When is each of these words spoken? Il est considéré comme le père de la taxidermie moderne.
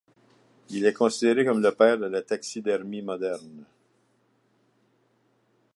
Il 0.71 0.87
est 0.87 0.93
considéré 0.93 1.45
comme 1.45 1.61
le 1.61 1.71
père 1.75 1.99
de 1.99 2.07
la 2.07 2.23
taxidermie 2.23 3.03
moderne. 3.03 3.65